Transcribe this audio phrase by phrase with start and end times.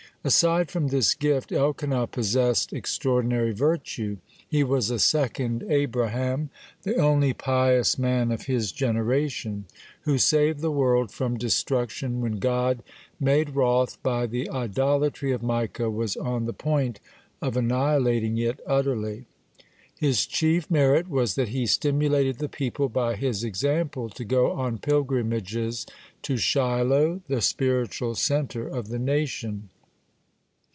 [0.23, 4.17] (2) Aside from this gift, Elkanah possessed extraordinary virtue.
[4.47, 6.51] He was a second Abraham,
[6.83, 9.65] the only pious man of his generation,
[10.01, 12.83] who saved the world from destruction when God,
[13.19, 16.99] made wroth by the idolatry of Micah, was on the point
[17.41, 19.25] of annihilating it utterly.
[19.97, 24.51] (3) His chief merit was that he stimulated the people by his example to go
[24.51, 25.87] on pilgrimages
[26.21, 29.69] to Shiloh, the spiritual centre of the nation.